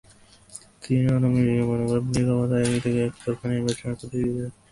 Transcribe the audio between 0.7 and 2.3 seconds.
তিনি অনমনীয় মনোভাব নিয়ে